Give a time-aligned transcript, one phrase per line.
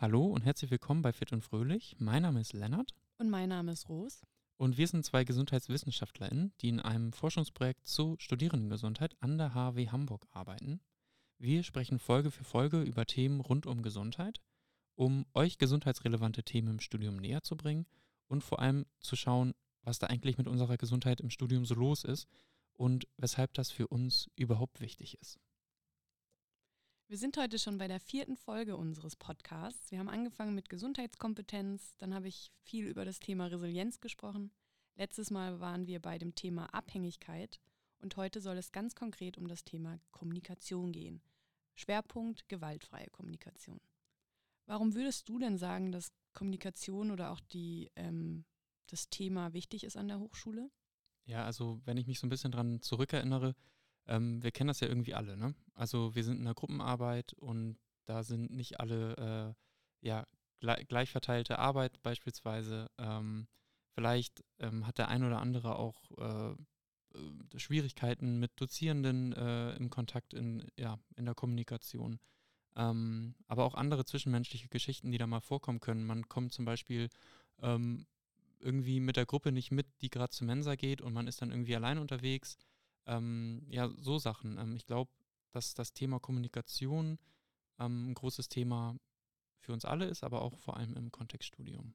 [0.00, 1.96] Hallo und herzlich willkommen bei Fit und Fröhlich.
[1.98, 2.94] Mein Name ist Lennart.
[3.18, 4.22] Und mein Name ist Ros.
[4.56, 10.28] Und wir sind zwei GesundheitswissenschaftlerInnen, die in einem Forschungsprojekt zur Studierendengesundheit an der HW Hamburg
[10.30, 10.78] arbeiten.
[11.38, 14.40] Wir sprechen Folge für Folge über Themen rund um Gesundheit,
[14.94, 17.84] um euch gesundheitsrelevante Themen im Studium näher zu bringen
[18.28, 22.04] und vor allem zu schauen, was da eigentlich mit unserer Gesundheit im Studium so los
[22.04, 22.28] ist
[22.72, 25.40] und weshalb das für uns überhaupt wichtig ist.
[27.10, 29.90] Wir sind heute schon bei der vierten Folge unseres Podcasts.
[29.90, 34.50] Wir haben angefangen mit Gesundheitskompetenz, dann habe ich viel über das Thema Resilienz gesprochen.
[34.94, 37.60] Letztes Mal waren wir bei dem Thema Abhängigkeit
[38.00, 41.22] und heute soll es ganz konkret um das Thema Kommunikation gehen.
[41.76, 43.80] Schwerpunkt gewaltfreie Kommunikation.
[44.66, 48.44] Warum würdest du denn sagen, dass Kommunikation oder auch die, ähm,
[48.86, 50.70] das Thema wichtig ist an der Hochschule?
[51.24, 53.54] Ja, also wenn ich mich so ein bisschen daran zurückerinnere,
[54.08, 55.54] ähm, wir kennen das ja irgendwie alle, ne?
[55.74, 59.54] Also wir sind in einer Gruppenarbeit und da sind nicht alle
[60.02, 60.26] äh, ja,
[60.60, 62.90] gleich, gleich, verteilte Arbeit beispielsweise.
[62.98, 63.46] Ähm,
[63.92, 69.90] vielleicht ähm, hat der ein oder andere auch äh, äh, Schwierigkeiten mit Dozierenden äh, im
[69.90, 72.18] Kontakt in, ja, in der Kommunikation.
[72.76, 76.06] Ähm, aber auch andere zwischenmenschliche Geschichten, die da mal vorkommen können.
[76.06, 77.08] Man kommt zum Beispiel
[77.60, 78.06] ähm,
[78.60, 81.50] irgendwie mit der Gruppe nicht mit, die gerade zur Mensa geht und man ist dann
[81.50, 82.56] irgendwie allein unterwegs
[83.08, 84.58] ähm, ja, so Sachen.
[84.58, 85.10] Ähm, ich glaube,
[85.50, 87.18] dass das Thema Kommunikation
[87.78, 88.96] ähm, ein großes Thema
[89.58, 91.94] für uns alle ist, aber auch vor allem im Kontextstudium.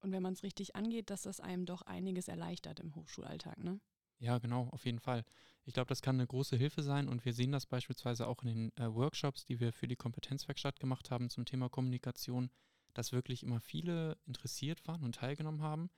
[0.00, 3.80] Und wenn man es richtig angeht, dass das einem doch einiges erleichtert im Hochschulalltag, ne?
[4.18, 5.24] Ja, genau, auf jeden Fall.
[5.64, 8.48] Ich glaube, das kann eine große Hilfe sein und wir sehen das beispielsweise auch in
[8.48, 12.50] den äh, Workshops, die wir für die Kompetenzwerkstatt gemacht haben zum Thema Kommunikation,
[12.94, 15.90] dass wirklich immer viele interessiert waren und teilgenommen haben.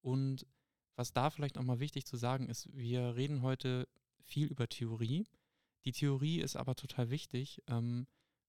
[0.00, 0.46] Und
[0.94, 3.88] was da vielleicht nochmal wichtig zu sagen ist, wir reden heute
[4.22, 5.26] viel über Theorie.
[5.84, 8.06] Die Theorie ist aber total wichtig, ähm,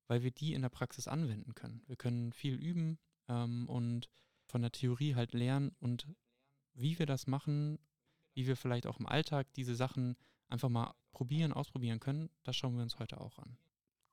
[0.07, 1.81] weil wir die in der Praxis anwenden können.
[1.87, 4.09] Wir können viel üben ähm, und
[4.45, 6.07] von der Theorie halt lernen und
[6.73, 7.79] wie wir das machen,
[8.33, 10.15] wie wir vielleicht auch im Alltag diese Sachen
[10.47, 13.57] einfach mal probieren, ausprobieren können, das schauen wir uns heute auch an.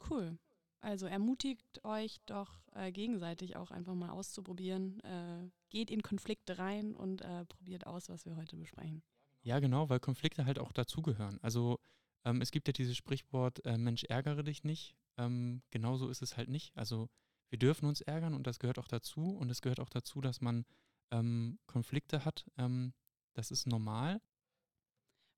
[0.08, 0.38] Cool.
[0.82, 5.00] Also ermutigt euch doch äh, gegenseitig auch einfach mal auszuprobieren.
[5.00, 9.02] Äh, geht in Konflikte rein und äh, probiert aus, was wir heute besprechen.
[9.42, 11.38] Ja, genau, weil Konflikte halt auch dazugehören.
[11.42, 11.78] Also
[12.24, 14.94] ähm, es gibt ja dieses Sprichwort, äh, Mensch, ärgere dich nicht.
[15.16, 16.76] Ähm, genauso ist es halt nicht.
[16.76, 17.08] Also
[17.48, 19.30] wir dürfen uns ärgern und das gehört auch dazu.
[19.30, 20.64] Und es gehört auch dazu, dass man
[21.10, 22.44] ähm, Konflikte hat.
[22.58, 22.92] Ähm,
[23.34, 24.20] das ist normal.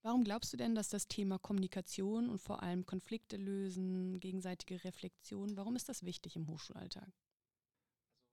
[0.05, 5.57] Warum glaubst du denn, dass das Thema Kommunikation und vor allem Konflikte lösen, gegenseitige Reflexion,
[5.57, 7.09] warum ist das wichtig im Hochschulalltag?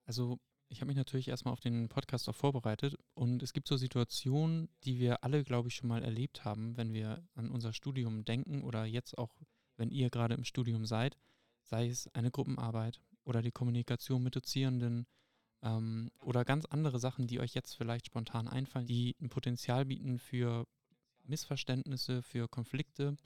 [0.06, 3.76] Also ich habe mich natürlich erstmal auf den Podcast auch vorbereitet und es gibt so
[3.76, 8.24] Situationen, die wir alle, glaube ich, schon mal erlebt haben, wenn wir an unser Studium
[8.24, 9.36] denken oder jetzt auch,
[9.78, 11.18] wenn ihr gerade im Studium seid,
[11.66, 15.08] sei es eine Gruppenarbeit oder die Kommunikation mit Dozierenden
[15.64, 20.20] ähm, oder ganz andere Sachen, die euch jetzt vielleicht spontan einfallen, die ein Potenzial bieten
[20.20, 20.68] für
[21.24, 23.18] Missverständnisse, für Konflikte.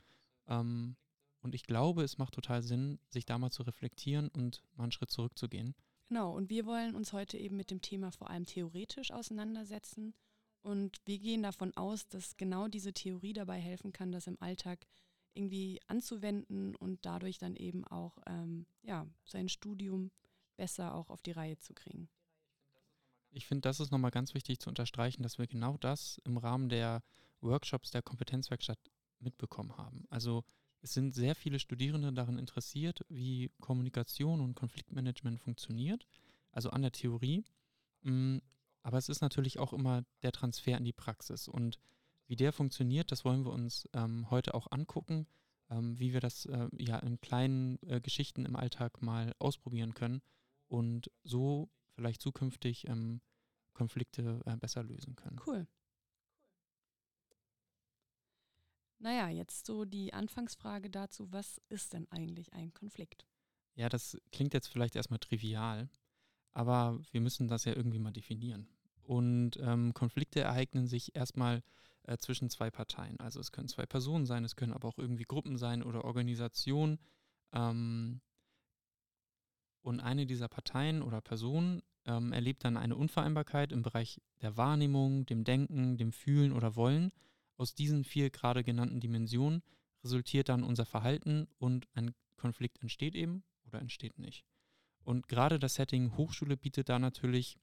[0.47, 0.95] Ähm,
[1.41, 4.91] und ich glaube, es macht total Sinn, sich da mal zu reflektieren und mal einen
[4.93, 5.75] Schritt zurückzugehen.
[6.07, 10.13] Genau, und wir wollen uns heute eben mit dem Thema vor allem theoretisch auseinandersetzen.
[10.61, 14.85] Und wir gehen davon aus, dass genau diese Theorie dabei helfen kann, das im Alltag
[15.33, 20.11] irgendwie anzuwenden und dadurch dann eben auch ähm, ja, sein Studium
[20.55, 22.09] besser auch auf die Reihe zu kriegen.
[23.31, 26.69] Ich finde, das ist nochmal ganz wichtig zu unterstreichen, dass wir genau das im Rahmen
[26.69, 27.01] der
[27.41, 28.79] Workshops der Kompetenzwerkstatt
[29.19, 30.05] mitbekommen haben.
[30.09, 30.43] Also
[30.83, 36.05] es sind sehr viele Studierende daran interessiert, wie Kommunikation und Konfliktmanagement funktioniert,
[36.51, 37.45] also an der Theorie.
[38.01, 38.39] Mm,
[38.83, 41.47] aber es ist natürlich auch immer der Transfer in die Praxis.
[41.47, 41.79] Und
[42.27, 45.25] wie der funktioniert, das wollen wir uns ähm, heute auch angucken,
[45.69, 50.21] ähm, wie wir das äh, ja in kleinen äh, Geschichten im Alltag mal ausprobieren können
[50.67, 53.21] und so vielleicht zukünftig ähm,
[53.73, 55.39] Konflikte äh, besser lösen können.
[55.45, 55.65] Cool.
[59.03, 63.27] Naja, jetzt so die Anfangsfrage dazu, was ist denn eigentlich ein Konflikt?
[63.75, 65.89] Ja, das klingt jetzt vielleicht erstmal trivial,
[66.53, 68.65] aber wir müssen das ja irgendwie mal definieren.
[69.01, 71.63] Und ähm, Konflikte ereignen sich erstmal
[72.03, 73.19] äh, zwischen zwei Parteien.
[73.19, 76.97] Also es können zwei Personen sein, es können aber auch irgendwie Gruppen sein oder Organisationen.
[77.51, 78.21] Ähm,
[79.81, 85.25] und eine dieser Parteien oder Personen ähm, erlebt dann eine Unvereinbarkeit im Bereich der Wahrnehmung,
[85.25, 87.11] dem Denken, dem Fühlen oder Wollen
[87.57, 89.61] aus diesen vier gerade genannten Dimensionen
[90.03, 94.45] resultiert dann unser Verhalten und ein Konflikt entsteht eben oder entsteht nicht.
[95.03, 97.57] Und gerade das Setting Hochschule bietet da natürlich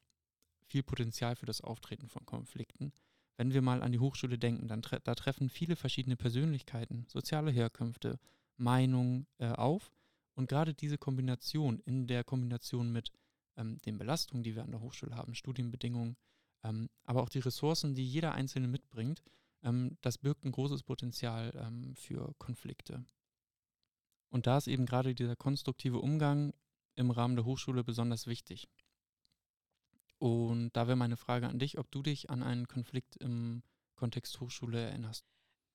[0.64, 2.92] viel Potenzial für das Auftreten von Konflikten.
[3.37, 7.50] Wenn wir mal an die Hochschule denken, dann tre da treffen viele verschiedene Persönlichkeiten, soziale
[7.50, 8.19] Herkünfte,
[8.56, 9.90] Meinungen äh, auf.
[10.34, 13.10] Und gerade diese Kombination in der Kombination mit
[13.56, 16.16] ähm, den Belastungen, die wir an der Hochschule haben, Studienbedingungen,
[16.62, 19.22] ähm, aber auch die Ressourcen, die jeder Einzelne mitbringt,
[19.62, 23.05] ähm, das birgt ein großes Potenzial ähm, für Konflikte.
[24.31, 26.53] Und da ist eben gerade dieser konstruktive Umgang
[26.97, 28.69] im Rahmen der Hochschule besonders wichtig.
[30.19, 33.62] Und da wäre meine Frage an dich, ob du dich an einen Konflikt im
[33.97, 35.25] Kontext Hochschule erinnerst.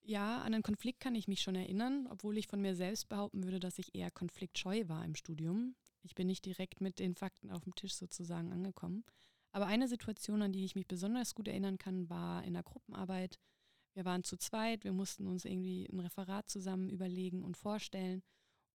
[0.04, 3.44] Ja, an einen Konflikt kann ich mich schon erinnern, obwohl ich von mir selbst behaupten
[3.44, 5.76] würde, dass ich eher konfliktscheu war im Studium.
[6.04, 9.04] Ich bin nicht direkt mit den Fakten auf dem Tisch sozusagen angekommen.
[9.52, 13.40] Aber eine Situation, an die ich mich besonders gut erinnern kann, war in der Gruppenarbeit.
[13.96, 18.22] Wir waren zu zweit, wir mussten uns irgendwie ein Referat zusammen überlegen und vorstellen.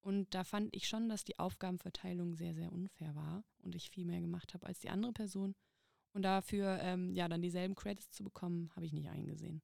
[0.01, 4.07] Und da fand ich schon, dass die Aufgabenverteilung sehr, sehr unfair war und ich viel
[4.07, 5.55] mehr gemacht habe als die andere Person.
[6.13, 9.63] Und dafür ähm, ja dann dieselben Credits zu bekommen, habe ich nicht eingesehen.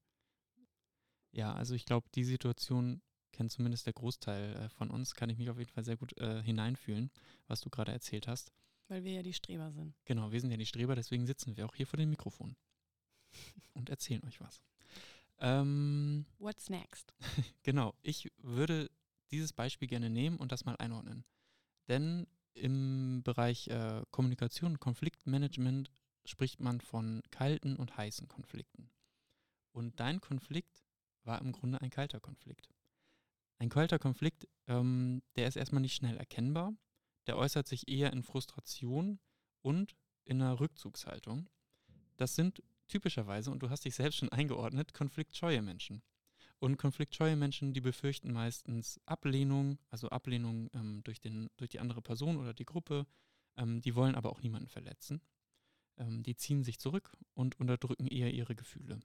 [1.33, 3.01] Ja, also ich glaube, die Situation
[3.33, 6.19] kennt zumindest der Großteil äh, von uns, kann ich mich auf jeden Fall sehr gut
[6.19, 7.11] äh, hineinfühlen,
[7.47, 8.53] was du gerade erzählt hast.
[8.89, 9.95] Weil wir ja die Streber sind.
[10.05, 12.57] Genau, wir sind ja die Streber, deswegen sitzen wir auch hier vor dem Mikrofon
[13.73, 14.63] und erzählen euch was.
[15.39, 17.15] Ähm, What's next?
[17.63, 18.91] genau, ich würde
[19.31, 21.25] dieses Beispiel gerne nehmen und das mal einordnen.
[21.89, 25.91] Denn im Bereich äh, Kommunikation und Konfliktmanagement
[26.25, 28.91] spricht man von kalten und heißen Konflikten.
[29.73, 30.85] Und dein Konflikt
[31.25, 32.71] war im Grunde ein kalter Konflikt.
[33.59, 36.73] Ein kalter Konflikt, ähm, der ist erstmal nicht schnell erkennbar,
[37.27, 39.19] der äußert sich eher in Frustration
[39.63, 41.49] und in einer Rückzugshaltung.
[42.17, 46.03] Das sind typischerweise, und du hast dich selbst schon eingeordnet, konfliktscheue Menschen.
[46.59, 52.01] Und konfliktscheue Menschen, die befürchten meistens Ablehnung, also Ablehnung ähm, durch, den, durch die andere
[52.01, 53.07] Person oder die Gruppe.
[53.57, 55.21] Ähm, die wollen aber auch niemanden verletzen.
[55.99, 59.01] Ähm, die ziehen sich zurück und unterdrücken eher ihre Gefühle.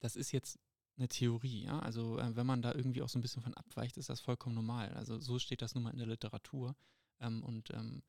[0.00, 0.58] Das ist jetzt
[0.96, 1.78] eine Theorie, ja.
[1.78, 4.54] Also äh, wenn man da irgendwie auch so ein bisschen von abweicht, ist das vollkommen
[4.54, 4.92] normal.
[4.94, 6.74] Also so steht das nun mal in der Literatur.
[7.20, 8.02] Ähm, und ähm,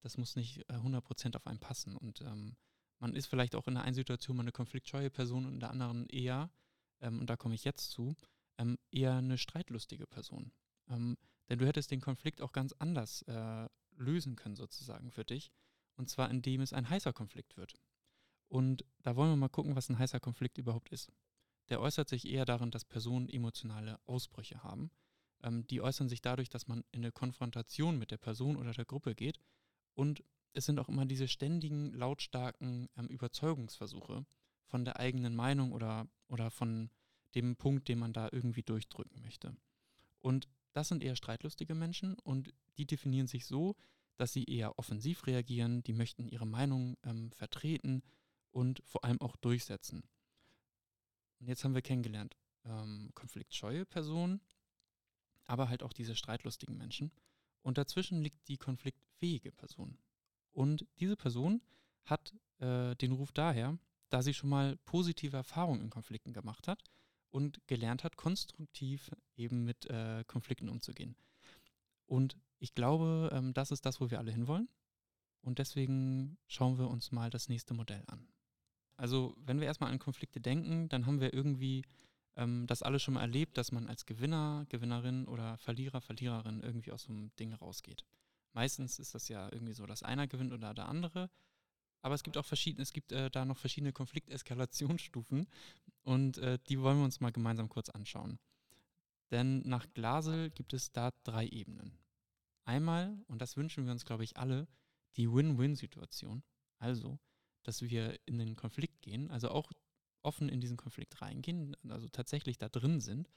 [0.00, 1.96] das muss nicht äh, 100% auf einen passen.
[1.96, 2.56] Und ähm,
[2.98, 5.70] man ist vielleicht auch in der einen Situation mal eine konfliktscheue Person und in der
[5.70, 6.50] anderen eher
[7.00, 8.16] ähm, und da komme ich jetzt zu,
[8.58, 10.52] ähm, eher eine streitlustige Person.
[10.88, 11.16] Ähm,
[11.48, 15.52] denn du hättest den Konflikt auch ganz anders äh, lösen können, sozusagen für dich.
[15.96, 17.74] Und zwar indem es ein heißer Konflikt wird.
[18.48, 21.10] Und da wollen wir mal gucken, was ein heißer Konflikt überhaupt ist.
[21.68, 24.90] Der äußert sich eher darin, dass Personen emotionale Ausbrüche haben.
[25.42, 28.84] Ähm, die äußern sich dadurch, dass man in eine Konfrontation mit der Person oder der
[28.84, 29.40] Gruppe geht.
[29.94, 30.22] Und
[30.52, 34.24] es sind auch immer diese ständigen, lautstarken ähm, Überzeugungsversuche,
[34.66, 36.90] von der eigenen Meinung oder, oder von
[37.34, 39.56] dem Punkt, den man da irgendwie durchdrücken möchte.
[40.20, 43.76] Und das sind eher streitlustige Menschen und die definieren sich so,
[44.16, 48.02] dass sie eher offensiv reagieren, die möchten ihre Meinung ähm, vertreten
[48.50, 50.02] und vor allem auch durchsetzen.
[51.38, 54.40] Und jetzt haben wir kennengelernt, ähm, konfliktscheue Personen,
[55.44, 57.12] aber halt auch diese streitlustigen Menschen.
[57.62, 59.98] Und dazwischen liegt die konfliktfähige Person.
[60.58, 61.62] Und diese Person
[62.02, 63.78] hat äh, den Ruf daher,
[64.10, 66.82] da sie schon mal positive Erfahrungen in Konflikten gemacht hat
[67.30, 71.14] und gelernt hat, konstruktiv eben mit äh, Konflikten umzugehen.
[72.06, 74.68] Und ich glaube, ähm, das ist das, wo wir alle hinwollen.
[75.42, 78.26] Und deswegen schauen wir uns mal das nächste Modell an.
[78.96, 81.84] Also, wenn wir erstmal an Konflikte denken, dann haben wir irgendwie
[82.34, 86.90] ähm, das alles schon mal erlebt, dass man als Gewinner, Gewinnerin oder Verlierer, Verliererin irgendwie
[86.90, 88.04] aus so einem Ding rausgeht.
[88.58, 91.30] Meistens ist das ja irgendwie so, dass einer gewinnt oder der andere.
[92.02, 95.46] Aber es gibt auch verschiedene, es gibt äh, da noch verschiedene Konflikteskalationsstufen
[96.02, 98.40] und äh, die wollen wir uns mal gemeinsam kurz anschauen.
[99.30, 101.96] Denn nach Glasel gibt es da drei Ebenen.
[102.64, 104.66] Einmal, und das wünschen wir uns, glaube ich, alle,
[105.16, 106.42] die Win-Win-Situation.
[106.80, 107.20] Also,
[107.62, 109.70] dass wir in den Konflikt gehen, also auch
[110.22, 113.30] offen in diesen Konflikt reingehen, also tatsächlich da drin sind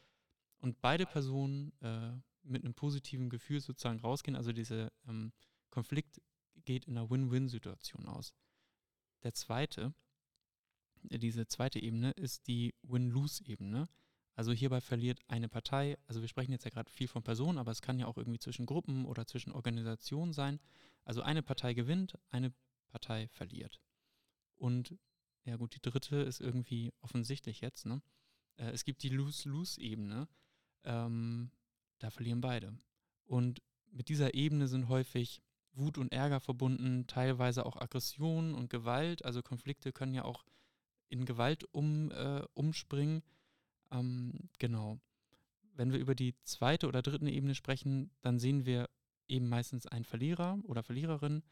[0.61, 4.35] und beide Personen äh, mit einem positiven Gefühl sozusagen rausgehen.
[4.35, 5.31] Also dieser ähm,
[5.69, 6.21] Konflikt
[6.65, 8.33] geht in einer Win-Win-Situation aus.
[9.23, 9.93] Der zweite,
[11.09, 13.89] äh, diese zweite Ebene ist die Win-Lose-Ebene.
[14.35, 17.71] Also hierbei verliert eine Partei, also wir sprechen jetzt ja gerade viel von Personen, aber
[17.71, 20.59] es kann ja auch irgendwie zwischen Gruppen oder zwischen Organisationen sein.
[21.03, 22.53] Also eine Partei gewinnt, eine
[22.89, 23.81] Partei verliert.
[24.55, 24.97] Und
[25.43, 27.85] ja gut, die dritte ist irgendwie offensichtlich jetzt.
[27.85, 28.01] Ne?
[28.57, 30.27] Äh, es gibt die Lose-Lose-Ebene.
[30.83, 31.51] Ähm,
[32.03, 32.77] da verlieren beide.
[33.25, 35.41] Und mit dieser Ebene sind häufig
[35.73, 39.23] Wut und Ärger verbunden, teilweise auch Aggression und Gewalt.
[39.23, 40.43] Also Konflikte können ja auch
[41.09, 43.23] in Gewalt um, äh, umspringen.
[43.91, 44.99] Ähm, genau.
[45.73, 48.89] Wenn wir über die zweite oder dritte Ebene sprechen, dann sehen wir
[49.27, 51.43] eben meistens einen Verlierer oder Verliererin.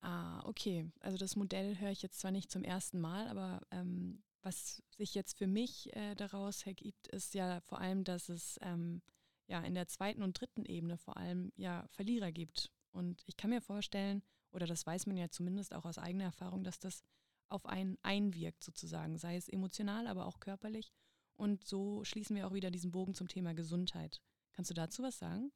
[0.00, 0.90] Ah, okay.
[1.00, 5.14] Also das Modell höre ich jetzt zwar nicht zum ersten Mal, aber ähm, was sich
[5.14, 9.02] jetzt für mich äh, daraus ergibt, ist ja vor allem, dass es ähm,
[9.46, 13.50] ja in der zweiten und dritten Ebene vor allem ja Verlierer gibt Und ich kann
[13.50, 17.02] mir vorstellen, oder das weiß man ja zumindest auch aus eigener Erfahrung, dass das
[17.48, 20.92] auf einen einwirkt sozusagen, sei es emotional, aber auch körperlich.
[21.36, 24.20] Und so schließen wir auch wieder diesen Bogen zum Thema Gesundheit.
[24.52, 25.52] Kannst du dazu was sagen?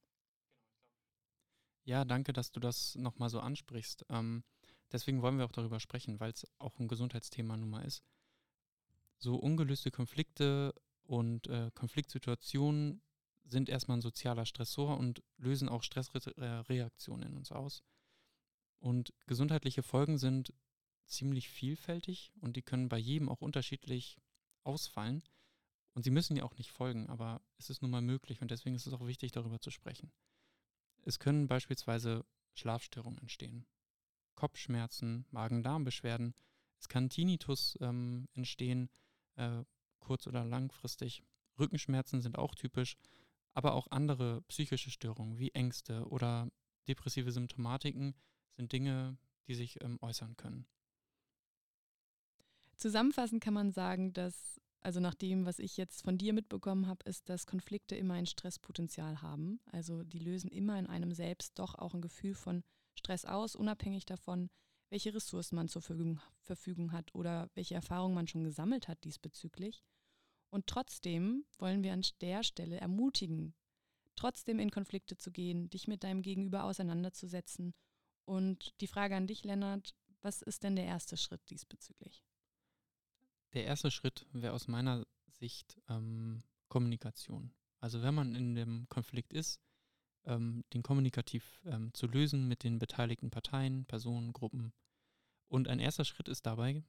[1.85, 4.07] Ja, danke, dass du das nochmal so ansprichst.
[4.09, 4.45] Ähm,
[4.93, 8.03] deswegen wollen wir auch darüber sprechen, weil es auch ein Gesundheitsthema nun mal ist.
[9.23, 10.75] So ungelöste Konflikte
[11.05, 13.03] und äh, Konfliktsituationen
[13.45, 17.85] sind erstmal ein sozialer Stressor und lösen auch Stressreaktionen in uns aus.
[18.81, 20.53] Und gesundheitliche Folgen sind
[21.07, 24.19] ziemlich vielfältig und die können bei jedem auch unterschiedlich
[24.65, 25.23] ausfallen.
[25.95, 28.75] Und sie müssen ja auch nicht folgen, aber es ist nun mal möglich und deswegen
[28.75, 30.11] ist es auch wichtig, darüber zu sprechen.
[31.05, 32.25] Es können beispielsweise
[32.55, 33.67] Schlafstörungen entstehen,
[34.35, 36.35] Kopfschmerzen, Magen-Darm-Beschwerden.
[36.81, 38.91] Es kann Tinnitus ähm, entstehen,
[39.37, 39.65] äh,
[40.01, 41.23] kurz- oder langfristig.
[41.59, 42.97] Rückenschmerzen sind auch typisch,
[43.55, 46.49] aber auch andere psychische Störungen wie Ängste oder
[46.89, 48.15] depressive Symptomatiken
[48.51, 50.67] sind Dinge, die sich ähm, äußern können.
[52.77, 57.09] Zusammenfassend kann man sagen, dass, also nach dem, was ich jetzt von dir mitbekommen habe,
[57.09, 59.61] ist, dass Konflikte immer ein Stresspotenzial haben.
[59.67, 64.05] Also die lösen immer in einem selbst doch auch ein Gefühl von Stress aus, unabhängig
[64.05, 64.51] davon,
[64.93, 69.83] welche Ressourcen man zur Verfügung, hat oder welche Erfahrungen man schon gesammelt hat diesbezüglich.
[70.51, 73.55] Und trotzdem wollen wir an der Stelle ermutigen,
[74.17, 77.73] trotzdem in Konflikte zu gehen, dich mit deinem Gegenüber auseinanderzusetzen.
[78.27, 82.23] Und die Frage an dich, Lennart, was ist denn der erste Schritt diesbezüglich?
[83.55, 87.55] Der erste Schritt wäre aus meiner Sicht ähm, Kommunikation.
[87.81, 89.59] Also wenn man in dem Konflikt ist,
[90.27, 94.75] ähm, den kommunikativ ähm, zu lösen mit den beteiligten Parteien, Personen, Gruppen.
[95.53, 96.83] Und ein erster Schritt ist dabei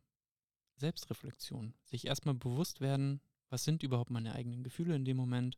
[0.78, 1.74] Selbstreflexion.
[1.84, 5.58] Sich erstmal bewusst werden, was sind überhaupt meine eigenen Gefühle in dem Moment,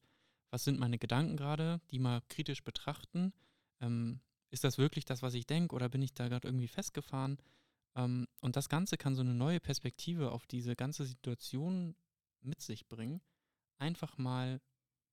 [0.50, 3.31] was sind meine Gedanken gerade, die mal kritisch betrachten.
[3.79, 7.38] Ähm, ist das wirklich das, was ich denke oder bin ich da gerade irgendwie festgefahren?
[7.95, 11.95] Ähm, und das Ganze kann so eine neue Perspektive auf diese ganze Situation
[12.41, 13.21] mit sich bringen.
[13.77, 14.59] Einfach mal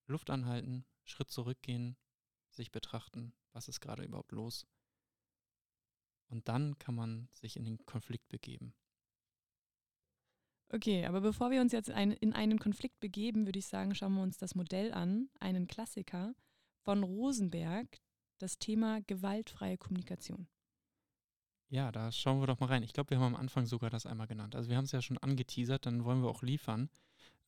[0.06, 1.98] Luft anhalten, Schritt zurückgehen,
[2.52, 4.66] sich betrachten, was ist gerade überhaupt los.
[6.32, 8.74] Und dann kann man sich in den Konflikt begeben.
[10.70, 14.14] Okay, aber bevor wir uns jetzt ein, in einen Konflikt begeben, würde ich sagen, schauen
[14.14, 16.34] wir uns das Modell an, einen Klassiker
[16.80, 18.00] von Rosenberg,
[18.38, 20.48] das Thema gewaltfreie Kommunikation.
[21.68, 22.82] Ja, da schauen wir doch mal rein.
[22.82, 24.56] Ich glaube, wir haben am Anfang sogar das einmal genannt.
[24.56, 26.88] Also wir haben es ja schon angeteasert, dann wollen wir auch liefern.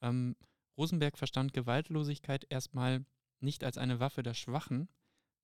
[0.03, 0.37] Ähm,
[0.77, 3.07] Rosenberg verstand Gewaltlosigkeit erstmal
[3.41, 4.91] nicht als eine Waffe der Schwachen,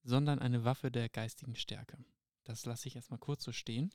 [0.03, 2.05] sondern eine Waffe der geistigen Stärke.
[2.51, 3.91] Das lasse ich erstmal kurz so stehen.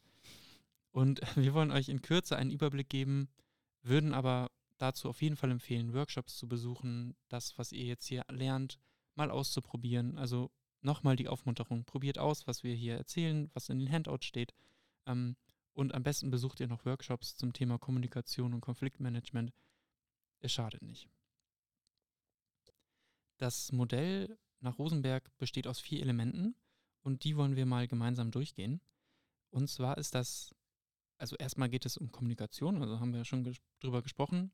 [0.92, 3.28] Und wir wollen euch in Kürze einen Überblick geben,
[3.82, 8.24] würden aber dazu auf jeden Fall empfehlen, Workshops zu besuchen, das, was ihr jetzt hier
[8.30, 8.80] lernt,
[9.16, 10.18] mal auszuprobieren.
[10.18, 14.54] Also nochmal die Aufmunterung, probiert aus, was wir hier erzählen, was in den Handouts steht.
[15.06, 15.36] Ähm,
[15.74, 19.52] und am besten besucht ihr noch Workshops zum Thema Kommunikation und Konfliktmanagement.
[20.40, 21.10] Es schadet nicht.
[23.36, 26.56] Das Modell nach Rosenberg besteht aus vier Elementen
[27.06, 28.82] und die wollen wir mal gemeinsam durchgehen.
[29.52, 30.56] Und zwar ist das,
[31.18, 34.52] also erstmal geht es um Kommunikation, also haben wir ja schon ges drüber gesprochen,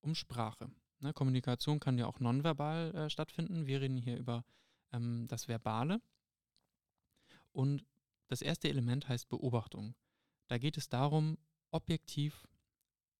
[0.00, 0.70] um Sprache.
[1.00, 3.66] Ne, Kommunikation kann ja auch nonverbal äh, stattfinden.
[3.66, 4.44] Wir reden hier über
[4.92, 6.00] ähm, das Verbale.
[7.50, 7.84] Und
[8.28, 9.96] das erste Element heißt Beobachtung.
[10.46, 11.38] Da geht es darum,
[11.72, 12.46] objektiv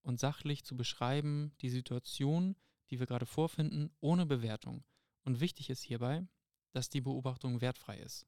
[0.02, 2.54] und sachlich zu beschreiben, die Situation,
[2.90, 4.84] die wir gerade vorfinden, ohne Bewertung.
[5.24, 6.28] Und wichtig ist hierbei,
[6.70, 8.26] dass die Beobachtung wertfrei ist.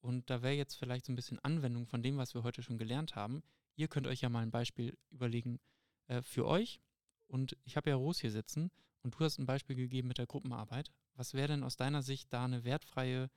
[0.00, 2.78] Und da wäre jetzt vielleicht so ein bisschen Anwendung von dem, was wir heute schon
[2.78, 3.42] gelernt haben.
[3.76, 5.58] Ihr könnt euch ja mal ein Beispiel überlegen
[6.06, 6.80] äh, für euch.
[7.26, 8.70] Und ich habe ja Ros hier sitzen
[9.02, 10.90] und du hast ein Beispiel gegeben mit der Gruppenarbeit.
[11.14, 13.30] Was wäre denn aus deiner Sicht da eine wertfreie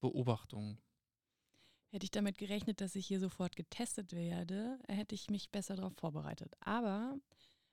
[0.00, 0.78] Beobachtung?
[1.90, 5.94] Hätte ich damit gerechnet, dass ich hier sofort getestet werde, hätte ich mich besser darauf
[5.94, 6.52] vorbereitet.
[6.60, 7.16] Aber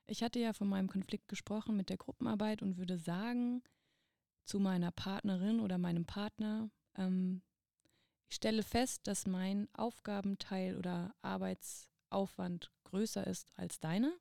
[0.05, 3.63] ich hatte ja von meinem Konflikt gesprochen mit der Gruppenarbeit und würde sagen
[4.45, 7.41] zu meiner Partnerin oder meinem Partner, ähm,
[8.29, 14.13] ich stelle fest, dass mein Aufgabenteil oder Arbeitsaufwand größer ist als deine.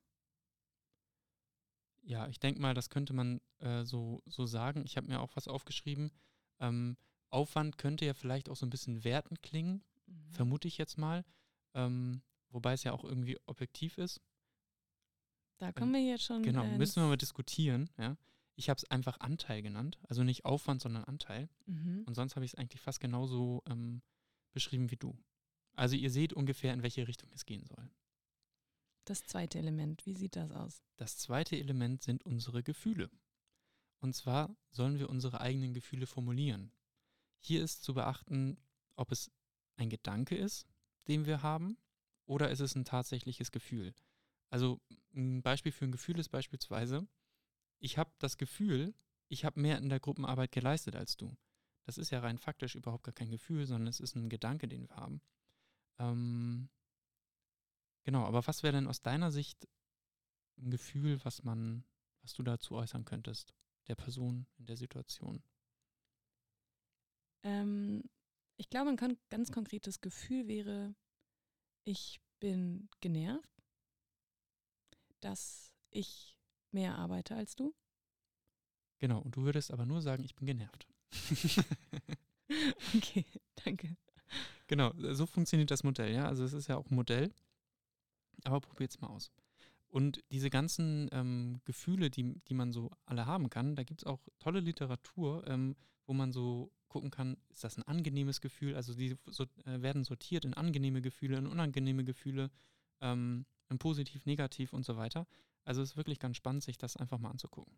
[2.01, 4.83] Ja, ich denke mal, das könnte man äh, so, so sagen.
[4.85, 6.11] Ich habe mir auch was aufgeschrieben.
[6.59, 6.97] Ähm,
[7.29, 10.31] Aufwand könnte ja vielleicht auch so ein bisschen wertend klingen, mhm.
[10.31, 11.23] vermute ich jetzt mal.
[11.73, 14.21] Ähm, wobei es ja auch irgendwie objektiv ist.
[15.57, 16.43] Da kommen wir jetzt schon.
[16.43, 17.89] Genau, müssen wir mal diskutieren.
[17.97, 18.17] Ja?
[18.55, 21.49] Ich habe es einfach Anteil genannt, also nicht Aufwand, sondern Anteil.
[21.65, 22.03] Mhm.
[22.05, 24.01] Und sonst habe ich es eigentlich fast genauso ähm,
[24.51, 25.17] beschrieben wie du.
[25.75, 27.89] Also ihr seht ungefähr, in welche Richtung es gehen soll.
[29.05, 30.83] Das zweite Element, wie sieht das aus?
[30.97, 33.09] Das zweite Element sind unsere Gefühle.
[33.99, 36.71] Und zwar sollen wir unsere eigenen Gefühle formulieren.
[37.39, 38.57] Hier ist zu beachten,
[38.95, 39.31] ob es
[39.75, 40.67] ein Gedanke ist,
[41.07, 41.77] den wir haben,
[42.25, 43.93] oder ist es ein tatsächliches Gefühl?
[44.49, 44.79] Also
[45.13, 47.07] ein Beispiel für ein Gefühl ist beispielsweise,
[47.83, 48.95] ich habe das Gefühl,
[49.27, 51.35] ich habe mehr in der Gruppenarbeit geleistet als du.
[51.85, 54.87] Das ist ja rein faktisch überhaupt gar kein Gefühl, sondern es ist ein Gedanke, den
[54.87, 55.21] wir haben.
[55.99, 56.69] Ähm,
[58.05, 59.67] genau, aber was wäre denn aus deiner Sicht
[60.57, 61.83] ein Gefühl, was man,
[62.21, 63.53] was du dazu äußern könntest,
[63.87, 65.43] der Person in der Situation?
[67.43, 68.09] Ähm,
[68.55, 70.95] ich glaube, ein ganz konkretes Gefühl wäre,
[71.83, 73.51] ich bin genervt,
[75.19, 76.37] dass ich
[76.73, 77.73] mehr arbeite als du.
[78.99, 80.87] Genau, und du würdest aber nur sagen, ich bin genervt.
[82.95, 83.25] okay,
[83.63, 83.95] danke.
[84.67, 86.25] Genau, so funktioniert das Modell, ja.
[86.25, 87.33] Also es ist ja auch ein Modell,
[88.43, 89.31] aber probiert es mal aus.
[89.89, 94.07] Und diese ganzen ähm, Gefühle, die, die man so alle haben kann, da gibt es
[94.07, 95.75] auch tolle Literatur, ähm,
[96.07, 98.75] wo man so gucken kann, ist das ein angenehmes Gefühl?
[98.75, 102.49] Also die so, äh, werden sortiert in angenehme Gefühle, in unangenehme Gefühle,
[103.01, 105.27] ähm, in positiv, negativ und so weiter.
[105.63, 107.77] Also es ist wirklich ganz spannend, sich das einfach mal anzugucken.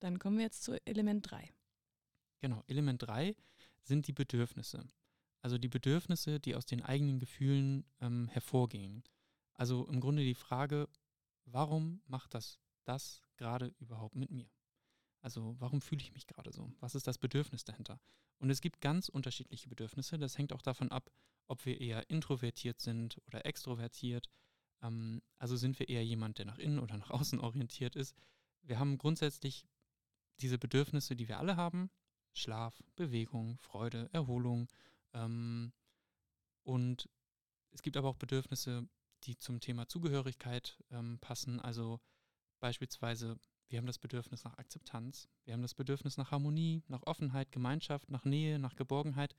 [0.00, 1.52] Dann kommen wir jetzt zu Element 3.
[2.40, 3.36] Genau, Element 3
[3.82, 4.86] sind die Bedürfnisse.
[5.42, 9.02] Also die Bedürfnisse, die aus den eigenen Gefühlen ähm, hervorgehen.
[9.54, 10.88] Also im Grunde die Frage,
[11.44, 14.50] warum macht das das gerade überhaupt mit mir?
[15.20, 16.72] Also warum fühle ich mich gerade so?
[16.80, 18.00] Was ist das Bedürfnis dahinter?
[18.38, 20.18] Und es gibt ganz unterschiedliche Bedürfnisse.
[20.18, 21.10] Das hängt auch davon ab,
[21.46, 24.28] ob wir eher introvertiert sind oder extrovertiert.
[24.82, 28.16] Ähm, also sind wir eher jemand, der nach innen oder nach außen orientiert ist.
[28.62, 29.66] Wir haben grundsätzlich
[30.40, 31.90] diese Bedürfnisse, die wir alle haben.
[32.34, 34.68] Schlaf, Bewegung, Freude, Erholung.
[35.12, 35.72] Ähm,
[36.62, 37.08] und
[37.70, 38.88] es gibt aber auch Bedürfnisse,
[39.24, 41.60] die zum Thema Zugehörigkeit ähm, passen.
[41.60, 42.00] Also
[42.60, 47.52] beispielsweise, wir haben das Bedürfnis nach Akzeptanz, wir haben das Bedürfnis nach Harmonie, nach Offenheit,
[47.52, 49.34] Gemeinschaft, nach Nähe, nach Geborgenheit.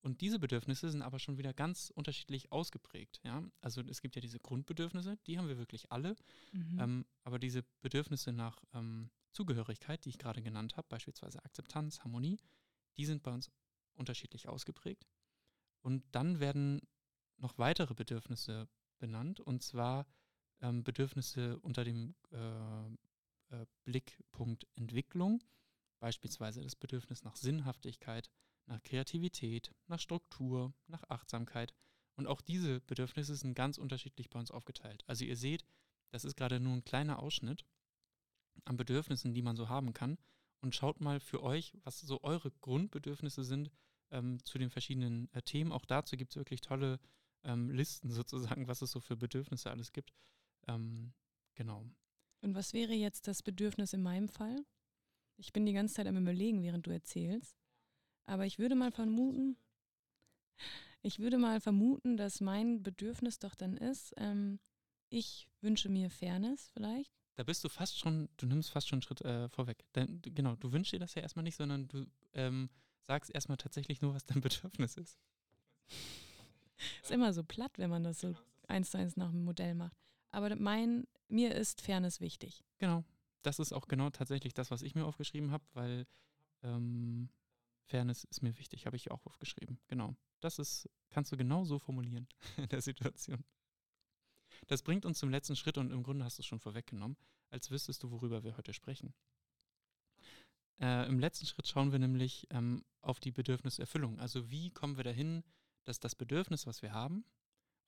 [0.00, 3.20] Und diese Bedürfnisse sind aber schon wieder ganz unterschiedlich ausgeprägt.
[3.24, 3.42] Ja?
[3.60, 6.14] Also es gibt ja diese Grundbedürfnisse, die haben wir wirklich alle.
[6.52, 6.78] Mhm.
[6.78, 12.38] Ähm, aber diese Bedürfnisse nach ähm, Zugehörigkeit, die ich gerade genannt habe, beispielsweise Akzeptanz, Harmonie,
[12.96, 13.50] die sind bei uns
[13.94, 15.06] unterschiedlich ausgeprägt.
[15.82, 16.80] Und dann werden
[17.36, 20.06] noch weitere Bedürfnisse benannt, und zwar
[20.60, 22.86] ähm, Bedürfnisse unter dem äh,
[23.50, 25.42] äh, Blickpunkt Entwicklung,
[26.00, 28.30] beispielsweise das Bedürfnis nach Sinnhaftigkeit,
[28.68, 31.74] nach Kreativität, nach Struktur, nach Achtsamkeit.
[32.16, 35.04] Und auch diese Bedürfnisse sind ganz unterschiedlich bei uns aufgeteilt.
[35.06, 35.64] Also ihr seht,
[36.10, 37.64] das ist gerade nur ein kleiner Ausschnitt
[38.64, 40.18] an Bedürfnissen, die man so haben kann.
[40.60, 43.70] Und schaut mal für euch, was so eure Grundbedürfnisse sind
[44.10, 45.72] ähm, zu den verschiedenen äh, Themen.
[45.72, 46.98] Auch dazu gibt es wirklich tolle
[47.44, 50.12] ähm, Listen sozusagen, was es so für Bedürfnisse alles gibt.
[50.66, 51.12] Ähm,
[51.54, 51.84] genau.
[52.40, 54.64] Und was wäre jetzt das Bedürfnis in meinem Fall?
[55.36, 57.56] Ich bin die ganze Zeit am Überlegen, während du erzählst.
[58.28, 59.56] Aber ich würde mal vermuten,
[61.00, 64.60] ich würde mal vermuten, dass mein Bedürfnis doch dann ist, ähm,
[65.08, 67.10] ich wünsche mir Fairness vielleicht.
[67.36, 69.82] Da bist du fast schon, du nimmst fast schon einen Schritt äh, vorweg.
[69.94, 72.68] Denn, genau, du wünschst dir das ja erstmal nicht, sondern du ähm,
[73.06, 75.18] sagst erstmal tatsächlich nur, was dein Bedürfnis ist.
[77.02, 78.34] ist immer so platt, wenn man das so
[78.66, 79.96] eins zu eins nach dem Modell macht.
[80.32, 82.62] Aber mein, mir ist Fairness wichtig.
[82.76, 83.04] Genau.
[83.40, 86.06] Das ist auch genau tatsächlich das, was ich mir aufgeschrieben habe, weil
[86.62, 87.30] ähm,
[87.88, 89.80] Fairness ist mir wichtig, habe ich auch aufgeschrieben.
[89.88, 90.14] Genau.
[90.40, 93.44] Das ist, kannst du genau so formulieren in der Situation.
[94.66, 97.16] Das bringt uns zum letzten Schritt und im Grunde hast du es schon vorweggenommen,
[97.50, 99.14] als wüsstest du, worüber wir heute sprechen.
[100.80, 104.20] Äh, Im letzten Schritt schauen wir nämlich ähm, auf die Bedürfniserfüllung.
[104.20, 105.42] Also wie kommen wir dahin,
[105.84, 107.24] dass das Bedürfnis, was wir haben,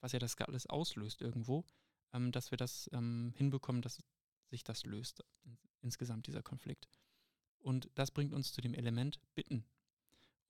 [0.01, 1.65] was ja das alles auslöst irgendwo,
[2.13, 4.03] ähm, dass wir das ähm, hinbekommen, dass
[4.49, 5.25] sich das löst,
[5.81, 6.89] insgesamt dieser Konflikt.
[7.59, 9.65] Und das bringt uns zu dem Element Bitten.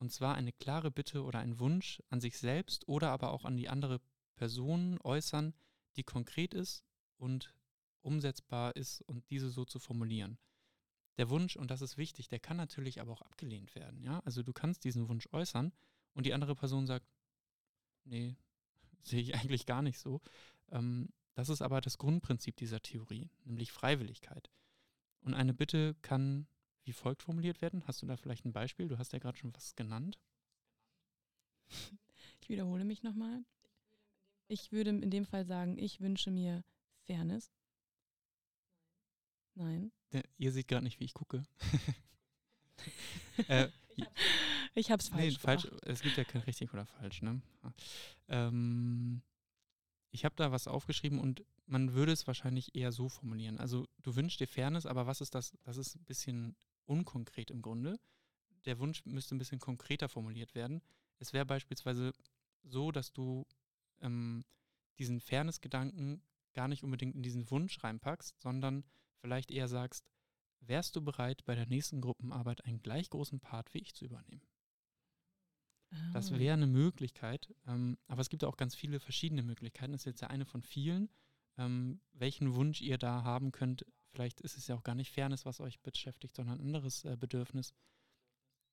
[0.01, 3.59] Und zwar eine klare Bitte oder ein Wunsch an sich selbst oder aber auch an
[3.59, 4.01] die andere
[4.35, 5.55] Person äußern,
[5.97, 6.83] die konkret ist
[7.19, 7.55] und
[8.01, 10.39] umsetzbar ist und diese so zu formulieren.
[11.19, 14.03] Der Wunsch, und das ist wichtig, der kann natürlich aber auch abgelehnt werden.
[14.03, 14.21] Ja?
[14.21, 15.71] Also du kannst diesen Wunsch äußern
[16.15, 17.07] und die andere Person sagt,
[18.05, 18.39] nee,
[19.03, 20.23] sehe ich eigentlich gar nicht so.
[20.71, 24.51] Ähm, das ist aber das Grundprinzip dieser Theorie, nämlich Freiwilligkeit.
[25.21, 26.47] Und eine Bitte kann
[26.85, 27.87] wie folgt formuliert werden.
[27.87, 28.88] Hast du da vielleicht ein Beispiel?
[28.88, 30.19] Du hast ja gerade schon was genannt.
[32.40, 33.45] Ich wiederhole mich nochmal.
[34.49, 36.64] Ich würde in dem Fall sagen, ich wünsche mir
[37.07, 37.53] Fairness.
[39.55, 39.93] Nein.
[40.12, 41.45] Ja, ihr seht gerade nicht, wie ich gucke.
[43.49, 43.69] äh,
[44.75, 45.35] ich habe es falsch.
[45.35, 45.69] Nee, falsch.
[45.83, 47.23] Es gibt ja kein richtig oder falsch.
[47.23, 47.40] Ne?
[48.29, 49.23] Ähm,
[50.11, 53.59] ich habe da was aufgeschrieben und man würde es wahrscheinlich eher so formulieren.
[53.59, 55.53] Also du wünschst dir Fairness, aber was ist das?
[55.62, 56.57] Das ist ein bisschen
[56.90, 57.98] unkonkret im Grunde.
[58.66, 60.83] Der Wunsch müsste ein bisschen konkreter formuliert werden.
[61.18, 62.12] Es wäre beispielsweise
[62.62, 63.46] so, dass du
[64.00, 64.44] ähm,
[64.98, 66.22] diesen Fairness-Gedanken
[66.53, 68.85] gar nicht unbedingt in diesen Wunsch reinpackst, sondern
[69.20, 70.05] vielleicht eher sagst,
[70.61, 74.42] wärst du bereit, bei der nächsten Gruppenarbeit einen gleich großen Part wie ich zu übernehmen?
[76.12, 76.38] Das ah.
[76.38, 79.92] wäre eine Möglichkeit, ähm, aber es gibt auch ganz viele verschiedene Möglichkeiten.
[79.92, 81.09] Das ist jetzt ja eine von vielen.
[81.57, 85.46] Ähm, welchen Wunsch ihr da haben könnt, vielleicht ist es ja auch gar nicht Fairness,
[85.46, 87.75] was euch beschäftigt, sondern ein anderes äh, Bedürfnis.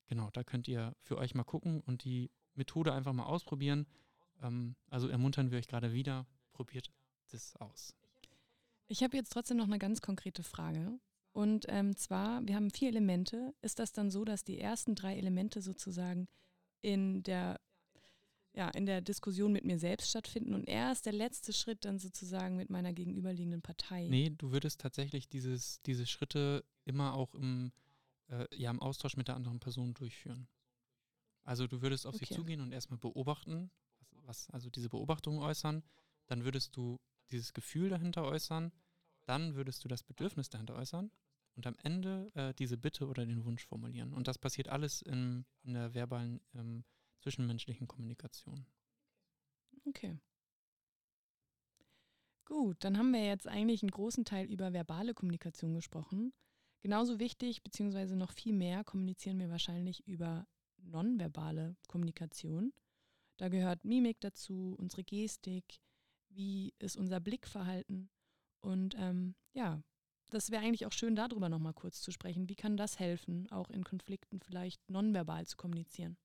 [0.06, 3.86] Genau, da könnt ihr für euch mal gucken und die Methode einfach mal ausprobieren.
[4.42, 6.90] Ähm, also ermuntern wir euch gerade wieder, probiert
[7.30, 7.94] das aus.
[8.88, 10.98] Ich habe jetzt trotzdem noch eine ganz konkrete Frage.
[11.32, 13.54] Und ähm, zwar, wir haben vier Elemente.
[13.60, 16.26] Ist das dann so, dass die ersten drei Elemente sozusagen
[16.80, 17.60] in der,
[18.58, 22.56] ja, in der Diskussion mit mir selbst stattfinden und erst der letzte Schritt dann sozusagen
[22.56, 24.08] mit meiner gegenüberliegenden Partei?
[24.08, 27.70] Nee, du würdest tatsächlich dieses, diese Schritte immer auch im,
[28.26, 30.48] äh, ja, im Austausch mit der anderen Person durchführen.
[31.44, 32.26] Also du würdest auf okay.
[32.26, 35.84] sie zugehen und erstmal beobachten, was, was, also diese Beobachtung äußern,
[36.26, 36.98] dann würdest du
[37.30, 38.72] dieses Gefühl dahinter äußern,
[39.24, 41.12] dann würdest du das Bedürfnis dahinter äußern
[41.54, 44.12] und am Ende äh, diese Bitte oder den Wunsch formulieren.
[44.12, 46.82] Und das passiert alles in, in der verbalen ähm,
[47.28, 48.64] zwischenmenschlichen Kommunikation.
[49.84, 50.18] Okay.
[52.46, 56.32] Gut, dann haben wir jetzt eigentlich einen großen Teil über verbale Kommunikation gesprochen.
[56.80, 60.46] Genauso wichtig, beziehungsweise noch viel mehr, kommunizieren wir wahrscheinlich über
[60.78, 62.72] nonverbale Kommunikation.
[63.36, 65.80] Da gehört Mimik dazu, unsere Gestik,
[66.30, 68.08] wie ist unser Blickverhalten.
[68.60, 69.82] Und ähm, ja,
[70.30, 72.48] das wäre eigentlich auch schön, darüber nochmal kurz zu sprechen.
[72.48, 76.16] Wie kann das helfen, auch in Konflikten vielleicht nonverbal zu kommunizieren?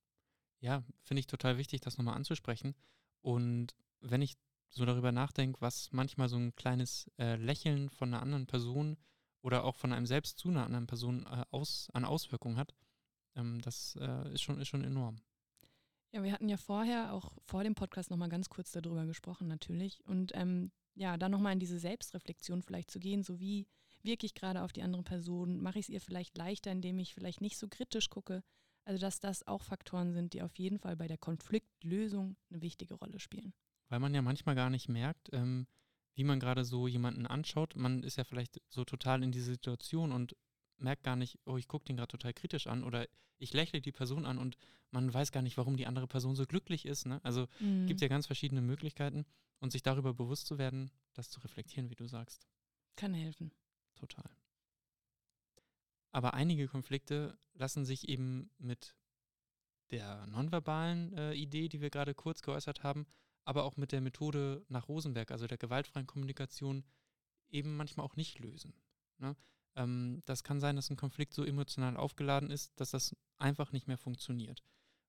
[0.63, 2.73] Ja, finde ich total wichtig, das nochmal anzusprechen.
[3.21, 4.37] Und wenn ich
[4.69, 8.95] so darüber nachdenke, was manchmal so ein kleines äh, Lächeln von einer anderen Person
[9.41, 12.73] oder auch von einem selbst zu einer anderen Person äh, aus, an Auswirkungen hat,
[13.35, 15.17] ähm, das äh, ist, schon, ist schon enorm.
[16.13, 20.05] Ja, wir hatten ja vorher auch vor dem Podcast nochmal ganz kurz darüber gesprochen, natürlich.
[20.05, 23.67] Und ähm, ja, dann nochmal in diese Selbstreflexion vielleicht zu gehen, so wie
[24.01, 27.13] wirke ich gerade auf die andere Person, mache ich es ihr vielleicht leichter, indem ich
[27.13, 28.43] vielleicht nicht so kritisch gucke.
[28.85, 32.95] Also dass das auch Faktoren sind, die auf jeden Fall bei der Konfliktlösung eine wichtige
[32.95, 33.53] Rolle spielen.
[33.89, 35.67] Weil man ja manchmal gar nicht merkt, ähm,
[36.15, 37.75] wie man gerade so jemanden anschaut.
[37.75, 40.35] Man ist ja vielleicht so total in diese Situation und
[40.77, 43.91] merkt gar nicht, oh, ich gucke den gerade total kritisch an oder ich lächle die
[43.91, 44.57] Person an und
[44.91, 47.05] man weiß gar nicht, warum die andere Person so glücklich ist.
[47.05, 47.19] Ne?
[47.23, 47.87] Also mhm.
[47.87, 49.25] gibt ja ganz verschiedene Möglichkeiten
[49.59, 52.47] und sich darüber bewusst zu werden, das zu reflektieren, wie du sagst.
[52.95, 53.51] Kann helfen.
[53.95, 54.29] Total.
[56.13, 58.95] Aber einige Konflikte lassen sich eben mit
[59.91, 63.05] der nonverbalen äh, Idee, die wir gerade kurz geäußert haben,
[63.45, 66.85] aber auch mit der Methode nach Rosenberg, also der gewaltfreien Kommunikation,
[67.49, 68.73] eben manchmal auch nicht lösen.
[69.17, 69.35] Ne?
[69.75, 73.87] Ähm, das kann sein, dass ein Konflikt so emotional aufgeladen ist, dass das einfach nicht
[73.87, 74.63] mehr funktioniert.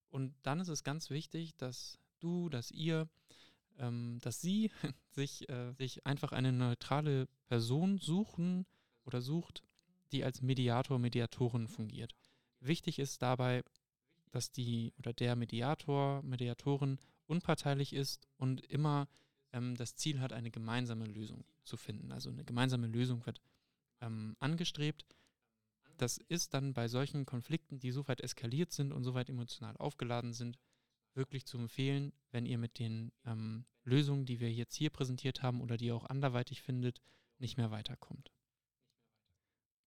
[0.09, 3.07] Und dann ist es ganz wichtig, dass du, dass ihr,
[3.77, 4.71] ähm, dass sie
[5.11, 8.65] sich, äh, sich einfach eine neutrale Person suchen
[9.03, 9.63] oder sucht,
[10.11, 12.15] die als Mediator, Mediatorin fungiert.
[12.59, 13.63] Wichtig ist dabei,
[14.31, 19.07] dass die oder der Mediator, Mediatorin unparteilich ist und immer
[19.53, 22.11] ähm, das Ziel hat, eine gemeinsame Lösung zu finden.
[22.11, 23.41] Also eine gemeinsame Lösung wird
[24.01, 25.05] ähm, angestrebt.
[25.97, 29.77] Das ist dann bei solchen Konflikten, die so weit eskaliert sind und so weit emotional
[29.77, 30.59] aufgeladen sind,
[31.13, 35.61] wirklich zu empfehlen, wenn ihr mit den ähm, Lösungen, die wir jetzt hier präsentiert haben
[35.61, 36.99] oder die ihr auch anderweitig findet,
[37.37, 38.31] nicht mehr weiterkommt.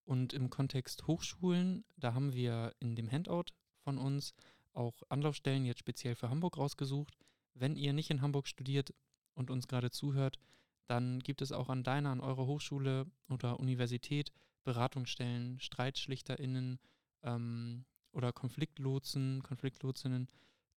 [0.08, 3.52] Und im Kontext Hochschulen, da haben wir in dem Handout
[3.84, 4.32] von uns
[4.72, 7.18] auch Anlaufstellen jetzt speziell für Hamburg rausgesucht.
[7.52, 8.94] Wenn ihr nicht in Hamburg studiert
[9.34, 10.38] und uns gerade zuhört,
[10.86, 14.32] dann gibt es auch an deiner, an eurer Hochschule oder Universität
[14.64, 16.78] Beratungsstellen, StreitschlichterInnen
[17.22, 20.30] ähm, oder Konfliktlotsen, Konfliktlotsinnen,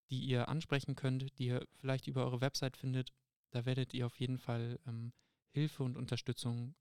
[0.09, 3.13] die ihr ansprechen könnt, die ihr vielleicht über eure Website findet.
[3.51, 5.13] Da werdet ihr auf jeden Fall ähm,
[5.51, 6.75] Hilfe und Unterstützung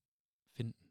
[0.50, 0.89] finden.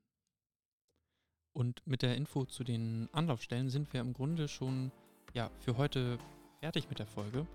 [1.60, 4.93] Und mit der Info zu den Anlaufstellen sind wir im Grunde schon
[5.34, 6.17] ja, für heute
[6.62, 7.45] fertig mit der Folge.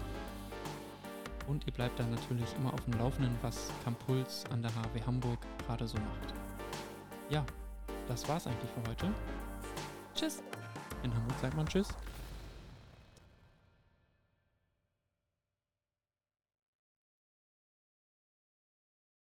[1.47, 5.39] Und ihr bleibt dann natürlich immer auf dem Laufenden, was Campuls an der HW Hamburg
[5.67, 6.35] gerade so macht.
[7.29, 7.45] Ja,
[8.09, 9.09] das war's eigentlich für heute.
[10.15, 10.43] Tschüss.
[11.03, 11.89] In Hamburg sagt man Tschüss.